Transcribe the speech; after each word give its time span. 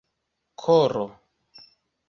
koro 0.65 1.05